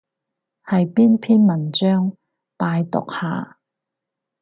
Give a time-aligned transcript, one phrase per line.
[0.65, 2.13] 係邊篇文章？
[2.57, 3.59] 拜讀下